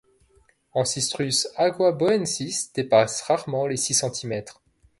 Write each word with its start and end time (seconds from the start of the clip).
Ancistrus 0.73 1.45
aguaboensis 1.57 2.73
dépasse 2.73 3.21
rarement 3.21 3.67
les 3.67 3.77
six 3.77 3.93
centimètres. 3.93 4.63